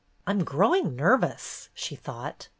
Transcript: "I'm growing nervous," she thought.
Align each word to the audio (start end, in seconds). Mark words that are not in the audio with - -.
"I'm 0.25 0.43
growing 0.43 0.95
nervous," 0.95 1.69
she 1.75 1.95
thought. 1.95 2.49